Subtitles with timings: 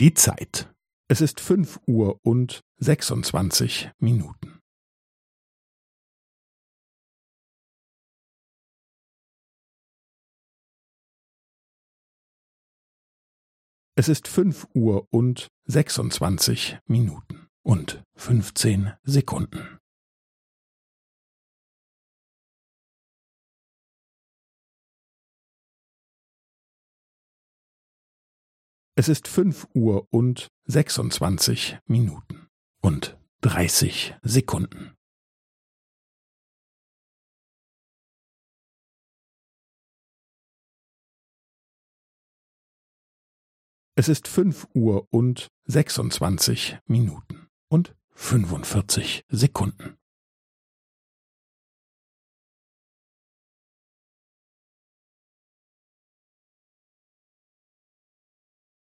[0.00, 0.72] Die Zeit.
[1.08, 4.60] Es ist fünf Uhr und sechsundzwanzig Minuten.
[13.96, 19.77] Es ist fünf Uhr und sechsundzwanzig Minuten und fünfzehn Sekunden.
[28.98, 32.48] Es ist fünf Uhr und sechsundzwanzig Minuten
[32.80, 34.96] und dreißig Sekunden.
[43.94, 49.97] Es ist fünf Uhr und sechsundzwanzig Minuten und fünfundvierzig Sekunden.